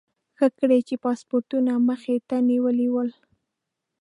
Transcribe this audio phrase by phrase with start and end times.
[0.37, 3.09] ښه ګړی یې پاسپورټونه مخې ته نیولي ول.